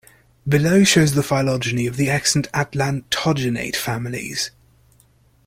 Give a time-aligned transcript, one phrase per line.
[0.49, 4.49] Below shows the phylogeny of the extant atlantogenate families.